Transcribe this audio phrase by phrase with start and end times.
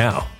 [0.00, 0.39] now.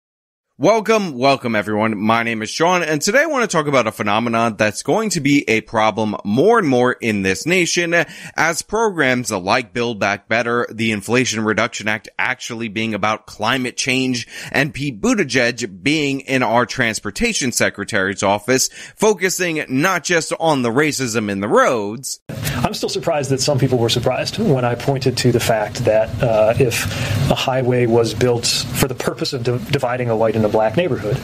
[0.61, 1.97] Welcome, welcome everyone.
[1.97, 5.09] My name is Sean and today I want to talk about a phenomenon that's going
[5.09, 7.95] to be a problem more and more in this nation
[8.37, 14.27] as programs like Build Back Better, the Inflation Reduction Act actually being about climate change
[14.51, 21.31] and Pete Buttigieg being in our transportation secretary's office focusing not just on the racism
[21.31, 22.19] in the roads.
[22.63, 26.09] I'm still surprised that some people were surprised when I pointed to the fact that
[26.21, 26.85] uh, if
[27.31, 30.77] a highway was built for the purpose of di- dividing a white and a black
[30.77, 31.17] neighborhood,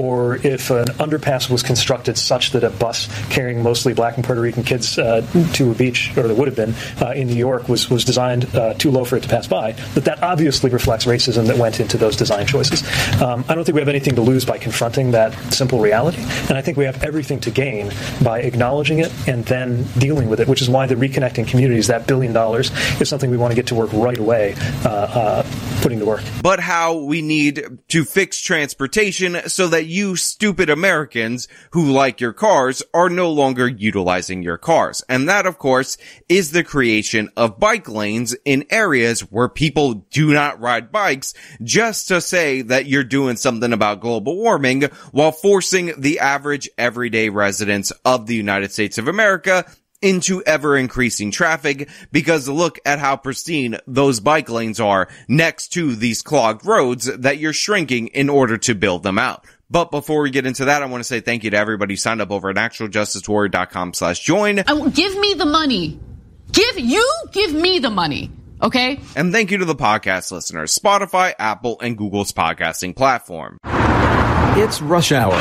[0.00, 4.40] or if an underpass was constructed such that a bus carrying mostly black and Puerto
[4.40, 7.68] Rican kids uh, to a beach, or that would have been uh, in New York,
[7.68, 11.04] was was designed uh, too low for it to pass by, that that obviously reflects
[11.04, 12.82] racism that went into those design choices.
[13.20, 16.58] Um, I don't think we have anything to lose by confronting that simple reality, and
[16.58, 17.90] I think we have everything to gain
[18.22, 22.06] by acknowledging it and then dealing with it, which is why the reconnecting communities, that
[22.06, 22.70] billion dollars,
[23.00, 24.54] is something we want to get to work right away,
[24.84, 25.46] uh, uh,
[25.82, 26.22] putting to work.
[26.42, 32.32] But how we need to fix transportation so that you stupid Americans who like your
[32.32, 35.02] cars are no longer utilizing your cars.
[35.08, 35.98] And that, of course,
[36.28, 42.06] is the creation of bike lanes in areas where people do not ride bikes just
[42.06, 47.90] to say that you're doing something about global warming while forcing the average everyday residents
[48.04, 49.66] of the United States of America
[50.02, 55.94] into ever increasing traffic because look at how pristine those bike lanes are next to
[55.94, 59.44] these clogged roads that you're shrinking in order to build them out.
[59.70, 61.96] But before we get into that, I want to say thank you to everybody who
[61.96, 64.58] signed up over at actualjusticewarrior.com slash join.
[64.58, 65.98] I, give me the money.
[66.52, 68.30] Give, you give me the money.
[68.60, 69.00] Okay?
[69.16, 73.58] And thank you to the podcast listeners, Spotify, Apple, and Google's podcasting platform.
[74.54, 75.32] It's rush hour.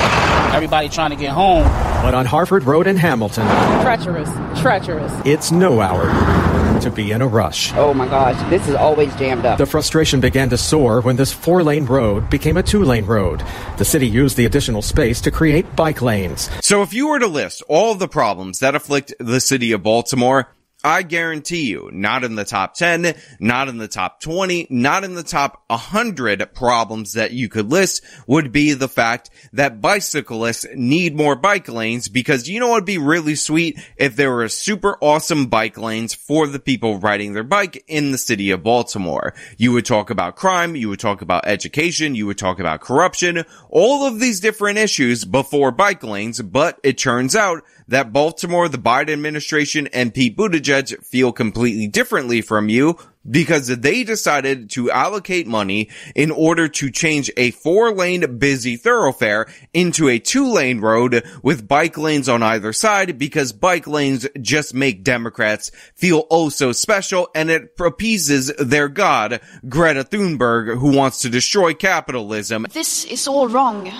[0.56, 1.63] Everybody trying to get home.
[2.02, 3.46] But on Harford Road in Hamilton,
[3.81, 4.30] treacherous,
[4.62, 5.12] treacherous.
[5.25, 7.74] It's no hour to be in a rush.
[7.74, 9.58] Oh my gosh, this is always jammed up.
[9.58, 13.44] The frustration began to soar when this four lane road became a two lane road.
[13.78, 16.50] The city used the additional space to create bike lanes.
[16.62, 19.84] So if you were to list all of the problems that afflict the city of
[19.84, 20.48] Baltimore,
[20.83, 25.13] I guarantee you, not in the top 10, not in the top 20, not in
[25.13, 31.16] the top 100 problems that you could list would be the fact that bicyclists need
[31.16, 34.98] more bike lanes because you know what would be really sweet if there were super
[35.01, 39.36] awesome bike lanes for the people riding their bike in the city of Baltimore.
[39.57, 43.44] You would talk about crime, you would talk about education, you would talk about corruption,
[43.69, 48.78] all of these different issues before bike lanes, but it turns out that Baltimore, the
[48.78, 52.98] Biden administration, and Pete Buttigieg feel completely differently from you
[53.30, 59.46] because they decided to allocate money in order to change a four lane busy thoroughfare
[59.74, 64.74] into a two lane road with bike lanes on either side because bike lanes just
[64.74, 71.22] make Democrats feel oh so special and it appeases their god, Greta Thunberg, who wants
[71.22, 72.66] to destroy capitalism.
[72.72, 73.92] This is all wrong.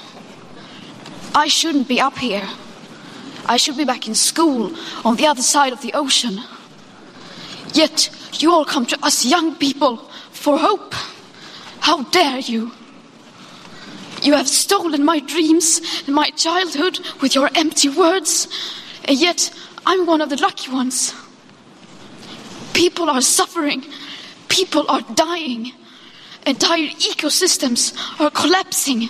[1.36, 2.48] I shouldn't be up here.
[3.46, 4.74] I should be back in school
[5.04, 6.40] on the other side of the ocean.
[7.74, 9.98] Yet you all come to us young people
[10.32, 10.94] for hope.
[11.80, 12.72] How dare you?
[14.22, 18.48] You have stolen my dreams and my childhood with your empty words,
[19.06, 19.52] and yet
[19.86, 21.14] I'm one of the lucky ones.
[22.74, 23.84] People are suffering,
[24.48, 25.72] people are dying,
[26.46, 29.10] entire ecosystems are collapsing.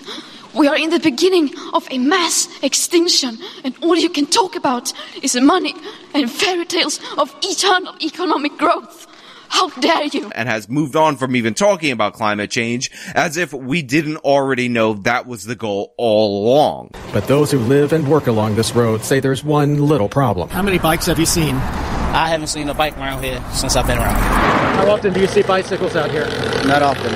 [0.53, 4.91] We are in the beginning of a mass extinction, and all you can talk about
[5.24, 5.74] is money
[6.13, 9.08] and fairy tales of eternal economic growth.
[9.48, 10.29] How dare you?
[10.34, 14.70] And has moved on from even talking about climate change as if we didn't already
[14.70, 16.91] know that was the goal all along.
[17.13, 20.50] But those who live and work along this road say there's one little problem.
[20.50, 21.55] How many bikes have you seen?
[21.55, 24.15] I haven't seen a bike around here since I've been around.
[24.15, 26.27] How often do you see bicycles out here?
[26.65, 27.12] Not often.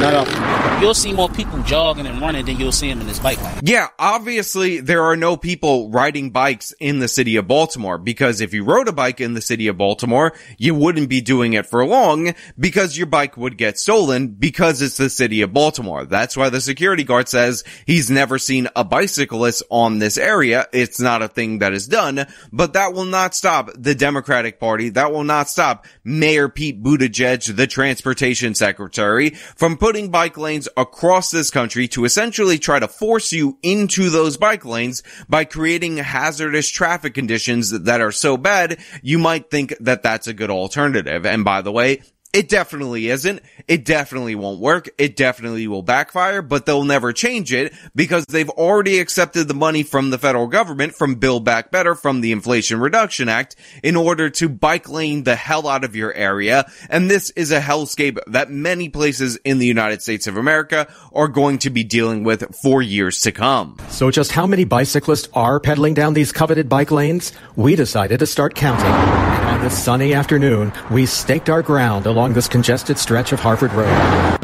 [0.00, 0.59] Not often.
[0.80, 3.60] You'll see more people jogging and running than you'll see them in this bike lane.
[3.62, 8.54] Yeah, obviously there are no people riding bikes in the city of Baltimore because if
[8.54, 11.84] you rode a bike in the city of Baltimore, you wouldn't be doing it for
[11.84, 16.06] long because your bike would get stolen because it's the city of Baltimore.
[16.06, 20.66] That's why the security guard says he's never seen a bicyclist on this area.
[20.72, 24.88] It's not a thing that is done, but that will not stop the Democratic Party.
[24.88, 31.30] That will not stop Mayor Pete Buttigieg, the transportation secretary, from putting bike lanes across
[31.30, 36.68] this country to essentially try to force you into those bike lanes by creating hazardous
[36.68, 41.26] traffic conditions that are so bad, you might think that that's a good alternative.
[41.26, 43.42] And by the way, it definitely isn't.
[43.66, 44.88] It definitely won't work.
[44.98, 49.82] It definitely will backfire, but they'll never change it because they've already accepted the money
[49.82, 54.30] from the federal government from Build Back Better from the Inflation Reduction Act in order
[54.30, 56.70] to bike lane the hell out of your area.
[56.88, 61.28] And this is a hellscape that many places in the United States of America are
[61.28, 63.76] going to be dealing with for years to come.
[63.88, 67.32] So just how many bicyclists are pedaling down these coveted bike lanes?
[67.56, 69.49] We decided to start counting.
[69.60, 74.38] This sunny afternoon, we staked our ground along this congested stretch of Harford Road.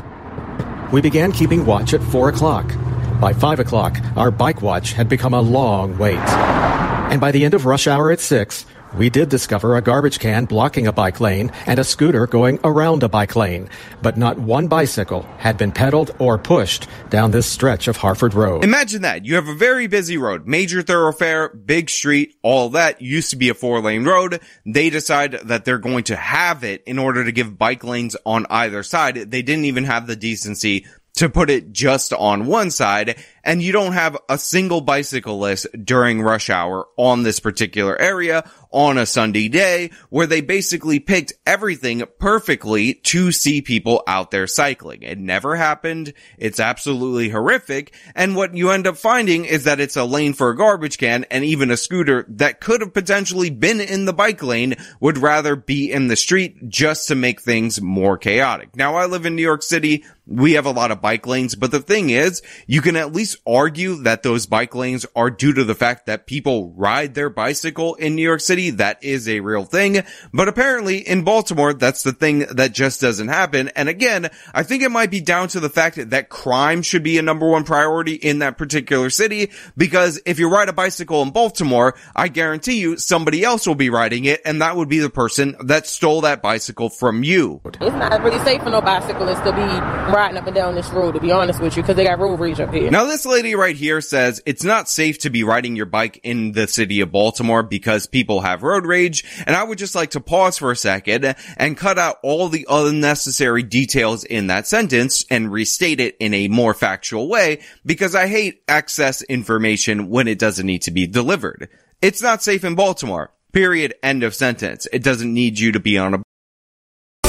[0.93, 2.71] We began keeping watch at 4 o'clock.
[3.19, 6.19] By 5 o'clock, our bike watch had become a long wait.
[6.19, 10.47] And by the end of rush hour at 6, we did discover a garbage can
[10.47, 13.69] blocking a bike lane and a scooter going around a bike lane,
[14.01, 18.65] but not one bicycle had been pedaled or pushed down this stretch of Harford Road.
[18.65, 19.27] Imagine that.
[19.27, 23.51] You have a very busy road, major thoroughfare, big street, all that used to be
[23.51, 24.41] a four lane road.
[24.65, 28.47] They decide that they're going to have it in order to give bike lanes on
[28.49, 29.31] either side.
[29.31, 30.87] They didn't even have the decency
[31.17, 36.21] to put it just on one side and you don't have a single bicyclist during
[36.21, 42.03] rush hour on this particular area on a Sunday day where they basically picked everything
[42.19, 45.03] perfectly to see people out there cycling.
[45.03, 46.13] It never happened.
[46.37, 47.95] It's absolutely horrific.
[48.15, 51.25] And what you end up finding is that it's a lane for a garbage can
[51.31, 55.57] and even a scooter that could have potentially been in the bike lane would rather
[55.57, 58.77] be in the street just to make things more chaotic.
[58.77, 60.05] Now I live in New York City.
[60.29, 63.39] We have a lot of bike lanes, but the thing is, you can at least
[63.47, 67.95] argue that those bike lanes are due to the fact that people ride their bicycle
[67.95, 68.71] in New York City.
[68.71, 70.03] That is a real thing.
[70.33, 73.69] But apparently in Baltimore, that's the thing that just doesn't happen.
[73.77, 77.19] And again, I think it might be down to the fact that crime should be
[77.19, 79.51] a number one priority in that particular city.
[79.77, 83.91] Because if you ride a bicycle in Baltimore, I guarantee you somebody else will be
[83.91, 84.41] riding it.
[84.45, 87.61] And that would be the person that stole that bicycle from you.
[87.65, 91.13] It's not really safe for no bicyclists to be riding up and down this road,
[91.13, 92.91] to be honest with you, because they got road rage up here.
[92.91, 96.53] Now this lady right here says it's not safe to be riding your bike in
[96.53, 99.25] the city of Baltimore because people have road rage.
[99.47, 102.67] And I would just like to pause for a second and cut out all the
[102.69, 108.27] unnecessary details in that sentence and restate it in a more factual way because I
[108.27, 111.69] hate excess information when it doesn't need to be delivered.
[112.01, 113.33] It's not safe in Baltimore.
[113.53, 113.95] Period.
[114.03, 114.87] End of sentence.
[114.93, 116.23] It doesn't need you to be on a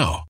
[0.00, 0.29] now.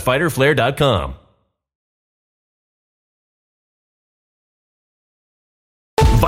[0.01, 1.20] www.fighterflare.com.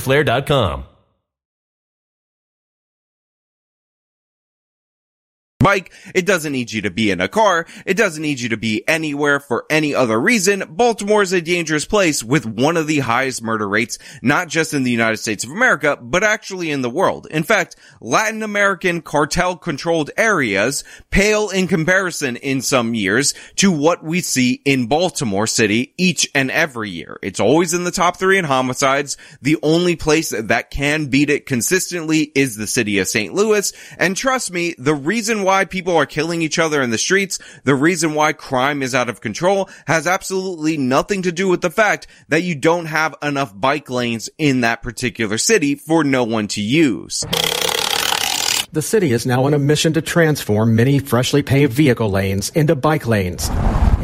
[0.00, 0.89] Flare.com.
[5.60, 5.92] bike.
[6.14, 7.66] It doesn't need you to be in a car.
[7.86, 10.64] It doesn't need you to be anywhere for any other reason.
[10.68, 14.82] Baltimore is a dangerous place with one of the highest murder rates, not just in
[14.82, 17.28] the United States of America, but actually in the world.
[17.30, 24.02] In fact, Latin American cartel controlled areas pale in comparison in some years to what
[24.02, 27.18] we see in Baltimore City each and every year.
[27.22, 29.18] It's always in the top three in homicides.
[29.42, 33.34] The only place that can beat it consistently is the city of St.
[33.34, 33.72] Louis.
[33.98, 37.40] And trust me, the reason why why people are killing each other in the streets,
[37.64, 41.70] the reason why crime is out of control has absolutely nothing to do with the
[41.70, 46.46] fact that you don't have enough bike lanes in that particular city for no one
[46.46, 47.24] to use.
[48.70, 52.76] The city is now on a mission to transform many freshly paved vehicle lanes into
[52.76, 53.48] bike lanes.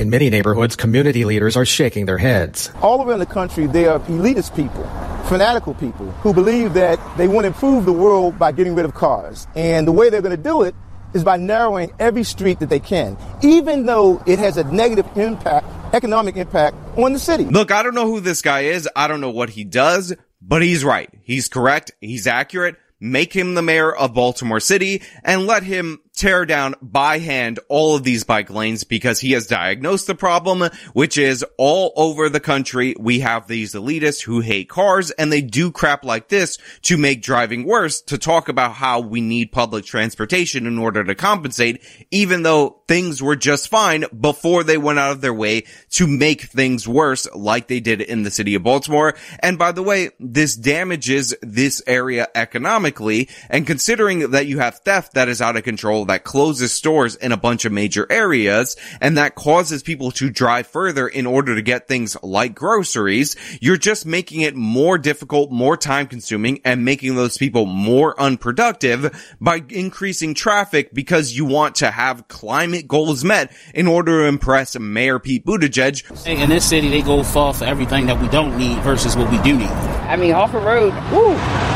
[0.00, 2.72] In many neighborhoods, community leaders are shaking their heads.
[2.82, 4.82] All around the country, there are elitist people,
[5.28, 8.94] fanatical people who believe that they want to improve the world by getting rid of
[8.94, 9.46] cars.
[9.54, 10.74] And the way they're going to do it
[11.16, 15.66] is by narrowing every street that they can, even though it has a negative impact,
[15.94, 17.44] economic impact on the city.
[17.44, 18.88] Look, I don't know who this guy is.
[18.94, 21.11] I don't know what he does, but he's right.
[21.23, 21.90] He's correct.
[22.00, 22.76] He's accurate.
[23.00, 27.94] Make him the mayor of Baltimore City and let him tear down by hand all
[27.94, 32.40] of these bike lanes because he has diagnosed the problem, which is all over the
[32.40, 32.96] country.
[32.99, 37.23] We have these elitists who hate cars and they do crap like this to make
[37.23, 42.42] driving worse to talk about how we need public transportation in order to compensate, even
[42.42, 46.88] though things were just fine before they went out of their way to make things
[46.88, 49.14] worse like they did in the city of Baltimore.
[49.40, 55.14] And by the way, this damages this area economically and considering that you have theft
[55.14, 59.16] that is out of control that closes stores in a bunch of major areas and
[59.19, 64.07] that causes people to drive further in order to get things like groceries, you're just
[64.07, 70.35] making it more difficult, more time consuming and making those people more unproductive by increasing
[70.35, 75.45] traffic because you want to have climate goals met in order to impress Mayor Pete
[75.45, 76.25] Buttigieg.
[76.25, 79.31] Hey, In this city, they go far for everything that we don't need versus what
[79.31, 79.69] we do need.
[79.69, 81.75] I mean, off the road, woo.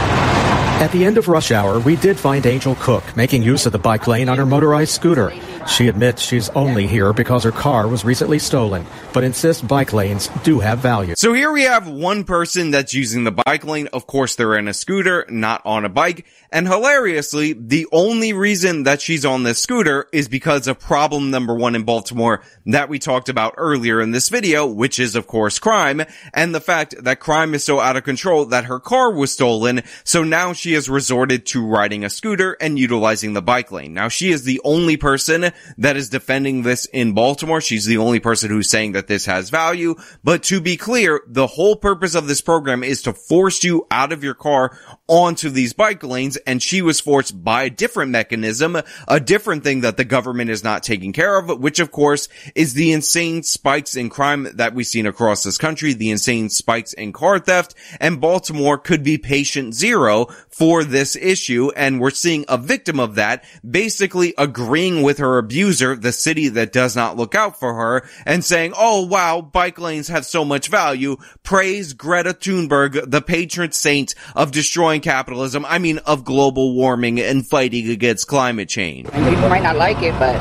[0.81, 3.79] At the end of rush hour, we did find Angel Cook making use of the
[3.79, 5.31] bike lane on her motorized scooter.
[5.66, 10.29] She admits she's only here because her car was recently stolen, but insists bike lanes
[10.42, 11.14] do have value.
[11.16, 13.88] So here we have one person that's using the bike lane.
[13.92, 16.27] Of course, they're in a scooter, not on a bike.
[16.53, 21.55] And hilariously, the only reason that she's on this scooter is because of problem number
[21.55, 25.59] one in Baltimore that we talked about earlier in this video, which is of course
[25.61, 26.03] crime
[26.35, 29.83] and the fact that crime is so out of control that her car was stolen.
[30.03, 33.94] So now she has resorted to riding a scooter and utilizing the bike lane.
[33.94, 37.61] Now she is the only person that is defending this in Baltimore.
[37.61, 39.96] She's the only person who's saying that this has value.
[40.25, 44.12] But to be clear, the whole purpose of this program is to force you out
[44.12, 44.77] of your car
[45.09, 46.37] onto these bike lanes.
[46.38, 48.77] And she was forced by a different mechanism,
[49.09, 52.75] a different thing that the government is not taking care of, which of course is
[52.75, 57.12] the insane spikes in crime that we've seen across this country, the insane spikes in
[57.12, 57.75] car theft.
[58.01, 61.70] And Baltimore could be patient zero for this issue.
[61.77, 66.72] And we're seeing a victim of that basically agreeing with her abuser, the city that
[66.72, 70.68] does not look out for her and saying, Oh wow, bike lanes have so much
[70.68, 71.16] value.
[71.42, 75.64] Praise Greta Thunberg, the patron saint of destroying capitalism.
[75.66, 79.09] I mean, of global warming and fighting against climate change.
[79.12, 80.37] And people might not like it, but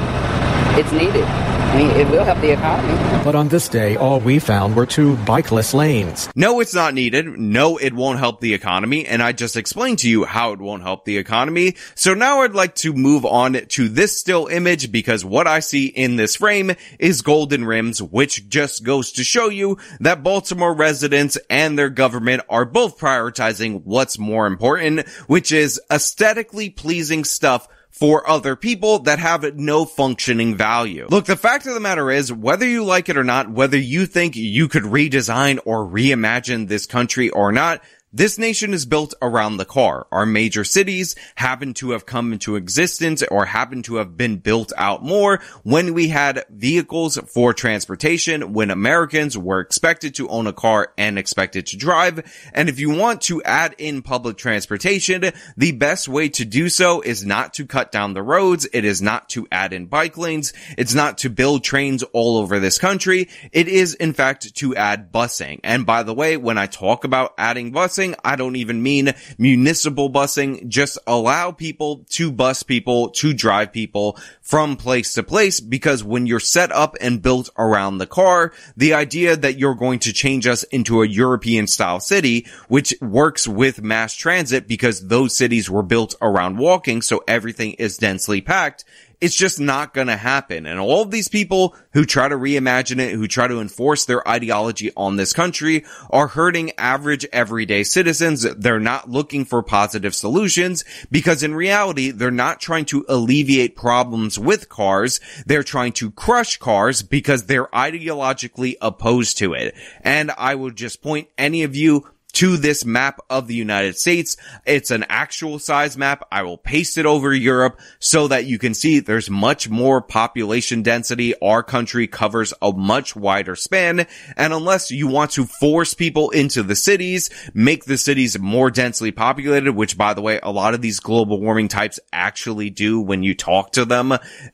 [0.77, 1.48] it's needed.
[1.69, 3.23] I mean, it will help the economy.
[3.23, 6.27] But on this day, all we found were two bikeless lanes.
[6.35, 7.27] No, it's not needed.
[7.27, 9.05] No, it won't help the economy.
[9.05, 11.75] And I just explained to you how it won't help the economy.
[11.93, 15.85] So now I'd like to move on to this still image because what I see
[15.85, 21.37] in this frame is golden rims, which just goes to show you that Baltimore residents
[21.51, 28.27] and their government are both prioritizing what's more important, which is aesthetically pleasing stuff for
[28.29, 31.07] other people that have no functioning value.
[31.09, 34.05] Look, the fact of the matter is, whether you like it or not, whether you
[34.05, 39.57] think you could redesign or reimagine this country or not, this nation is built around
[39.57, 40.07] the car.
[40.11, 44.73] Our major cities happen to have come into existence or happen to have been built
[44.75, 50.53] out more when we had vehicles for transportation, when Americans were expected to own a
[50.53, 52.49] car and expected to drive.
[52.51, 57.01] And if you want to add in public transportation, the best way to do so
[57.01, 58.67] is not to cut down the roads.
[58.73, 60.51] It is not to add in bike lanes.
[60.79, 63.29] It's not to build trains all over this country.
[63.51, 65.59] It is in fact to add busing.
[65.63, 69.13] And by the way, when I talk about adding busing, busing, I don't even mean
[69.37, 70.67] municipal busing.
[70.67, 76.25] Just allow people to bus people, to drive people from place to place because when
[76.25, 80.47] you're set up and built around the car, the idea that you're going to change
[80.47, 85.83] us into a European style city, which works with mass transit because those cities were
[85.83, 87.01] built around walking.
[87.01, 88.85] So everything is densely packed
[89.21, 90.65] it's just not going to happen.
[90.65, 94.25] And all of these people who try to reimagine it, who try to enforce their
[94.27, 98.43] ideology on this country are hurting average everyday citizens.
[98.43, 104.39] They're not looking for positive solutions because in reality, they're not trying to alleviate problems
[104.39, 105.19] with cars.
[105.45, 109.75] They're trying to crush cars because they're ideologically opposed to it.
[110.01, 112.07] And I would just point any of you
[112.39, 114.37] to this map of the United States.
[114.65, 116.25] It's an actual size map.
[116.31, 120.81] I will paste it over Europe so that you can see there's much more population
[120.81, 121.37] density.
[121.41, 124.07] Our country covers a much wider span.
[124.37, 129.11] And unless you want to force people into the cities, make the cities more densely
[129.11, 133.21] populated, which by the way, a lot of these global warming types actually do when
[133.21, 134.13] you talk to them,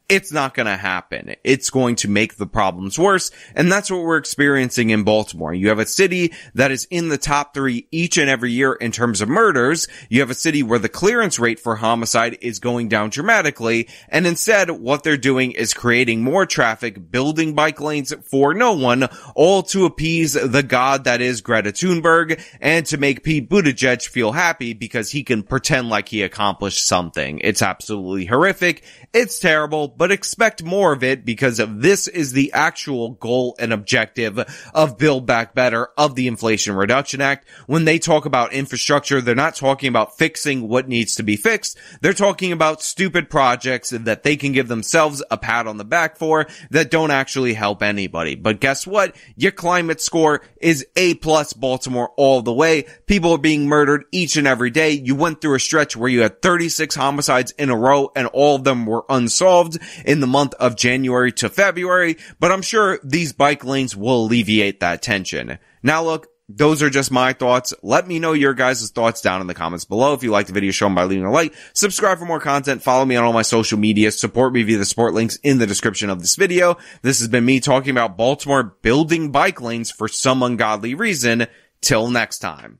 [0.09, 1.35] it's not going to happen.
[1.43, 3.29] It's going to make the problems worse.
[3.53, 5.53] And that's what we're experiencing in Baltimore.
[5.53, 8.91] You have a city that is in the top three each and every year in
[8.91, 9.87] terms of murders.
[10.09, 13.87] You have a city where the clearance rate for homicide is going down dramatically.
[14.09, 19.07] And instead, what they're doing is creating more traffic, building bike lanes for no one,
[19.35, 24.31] all to appease the god that is Greta Thunberg and to make Pete Buttigieg feel
[24.31, 27.39] happy because he can pretend like he accomplished something.
[27.39, 28.83] It's absolutely horrific.
[29.13, 34.39] It's terrible, but expect more of it because this is the actual goal and objective
[34.73, 39.35] of Build Back Better of the Inflation Reduction Act, when they talk about infrastructure, they're
[39.35, 41.77] not talking about fixing what needs to be fixed.
[42.01, 46.17] They're talking about stupid projects that they can give themselves a pat on the back
[46.17, 48.35] for that don't actually help anybody.
[48.35, 49.15] But guess what?
[49.35, 52.85] Your climate score is A plus Baltimore all the way.
[53.05, 54.91] People are being murdered each and every day.
[54.91, 58.55] You went through a stretch where you had 36 homicides in a row and all
[58.55, 62.17] of them were unsolved in the month of January to February.
[62.39, 65.57] But I'm sure these bike lanes will alleviate that tension.
[65.83, 67.73] Now look, those are just my thoughts.
[67.81, 70.13] Let me know your guys' thoughts down in the comments below.
[70.13, 71.53] If you like the video, show them by leaving a like.
[71.73, 72.83] Subscribe for more content.
[72.83, 74.11] Follow me on all my social media.
[74.11, 76.77] Support me via the support links in the description of this video.
[77.01, 81.47] This has been me talking about Baltimore building bike lanes for some ungodly reason.
[81.81, 82.79] Till next time.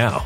[0.01, 0.25] now.